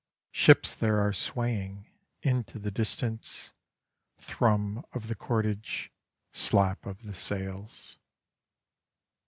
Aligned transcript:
Ships 0.31 0.73
there 0.73 0.99
are 0.99 1.13
swaying, 1.13 1.85
Into 2.23 2.57
the 2.57 2.71
distance, 2.71 3.53
Thrum 4.17 4.83
of 4.93 5.09
the 5.09 5.15
cordage, 5.15 5.91
Slap 6.33 6.87
of 6.87 7.03
the 7.03 7.13
sails. 7.13 7.99